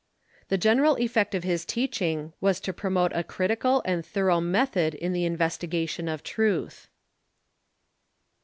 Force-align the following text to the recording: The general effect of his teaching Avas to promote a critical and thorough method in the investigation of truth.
The 0.49 0.57
general 0.57 0.95
effect 0.95 1.35
of 1.35 1.43
his 1.43 1.63
teaching 1.63 2.33
Avas 2.41 2.59
to 2.63 2.73
promote 2.73 3.11
a 3.13 3.23
critical 3.23 3.83
and 3.85 4.03
thorough 4.03 4.41
method 4.41 4.95
in 4.95 5.13
the 5.13 5.25
investigation 5.25 6.07
of 6.07 6.23
truth. 6.23 6.89